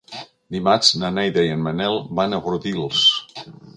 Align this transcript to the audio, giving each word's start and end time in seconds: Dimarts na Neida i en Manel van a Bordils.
Dimarts 0.55 0.87
na 1.01 1.11
Neida 1.17 1.43
i 1.47 1.51
en 1.57 1.61
Manel 1.67 1.99
van 2.21 2.33
a 2.33 2.41
Bordils. 2.47 3.05